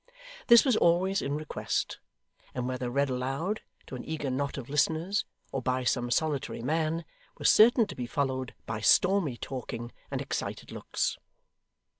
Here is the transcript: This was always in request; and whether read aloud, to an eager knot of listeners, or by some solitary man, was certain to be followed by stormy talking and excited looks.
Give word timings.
This 0.47 0.65
was 0.65 0.75
always 0.75 1.21
in 1.21 1.35
request; 1.35 1.99
and 2.55 2.67
whether 2.67 2.89
read 2.89 3.11
aloud, 3.11 3.61
to 3.85 3.93
an 3.93 4.03
eager 4.03 4.31
knot 4.31 4.57
of 4.57 4.67
listeners, 4.67 5.25
or 5.51 5.61
by 5.61 5.83
some 5.83 6.09
solitary 6.09 6.63
man, 6.63 7.05
was 7.37 7.51
certain 7.51 7.85
to 7.85 7.93
be 7.93 8.07
followed 8.07 8.55
by 8.65 8.81
stormy 8.81 9.37
talking 9.37 9.91
and 10.09 10.19
excited 10.19 10.71
looks. 10.71 11.19